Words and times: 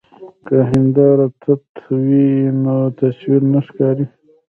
که 0.45 0.57
هنداره 0.71 1.27
تت 1.41 1.67
وي 2.03 2.27
نو 2.63 2.77
تصویر 2.99 3.41
نه 3.53 3.59
ښکاري. 3.65 4.05